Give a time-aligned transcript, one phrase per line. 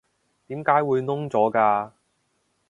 [0.47, 1.91] 點解會燶咗㗎？